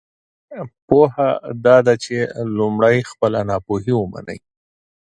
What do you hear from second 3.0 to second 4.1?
خپله ناپوهۍ